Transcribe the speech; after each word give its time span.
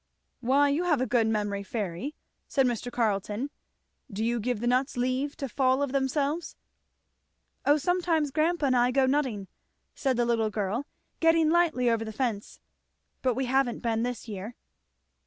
"Why 0.39 0.69
you 0.69 0.85
have 0.85 0.99
a 0.99 1.05
good 1.05 1.27
memory, 1.27 1.61
Fairy," 1.61 2.15
said 2.47 2.65
Mr. 2.65 2.91
Carleton. 2.91 3.51
"Do 4.11 4.25
you 4.25 4.39
give 4.39 4.59
the 4.59 4.65
nuts 4.65 4.97
leave 4.97 5.37
to 5.37 5.47
fall 5.47 5.83
of 5.83 5.91
themselves?" 5.91 6.55
"Oh 7.67 7.77
sometimes 7.77 8.31
grandpa 8.31 8.65
and 8.65 8.75
I 8.75 8.89
go 8.89 9.03
a 9.03 9.07
nutting," 9.07 9.47
said 9.93 10.17
the 10.17 10.25
little 10.25 10.49
girl 10.49 10.87
getting 11.19 11.51
lightly 11.51 11.87
over 11.87 12.03
the 12.03 12.11
fence, 12.11 12.59
"but 13.21 13.35
we 13.35 13.45
haven't 13.45 13.83
been 13.83 14.01
this 14.01 14.27
year." 14.27 14.55